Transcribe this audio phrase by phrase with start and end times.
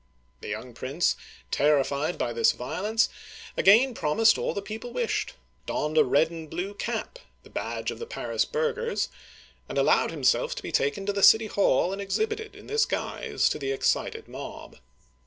[0.39, 1.15] The young prince,
[1.51, 3.07] terrified by this violence,
[3.55, 5.33] again promised all the people wished,
[5.67, 9.09] donned a red and blue cap,— the badge of the Paris burghers,—
[9.69, 13.47] and allowed himself to be taken to the city hall and exhibited in this guise
[13.49, 14.77] to the excited mob.